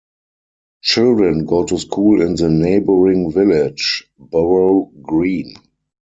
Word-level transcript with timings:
Children 0.81 1.45
go 1.45 1.63
to 1.65 1.77
school 1.77 2.23
in 2.23 2.33
the 2.33 2.49
neighbouring 2.49 3.31
village, 3.31 4.09
Burrough 4.17 4.85
Green. 4.99 5.53